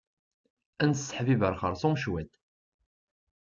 [0.81, 2.33] Ad nesseḥbiber xerṣum cwit.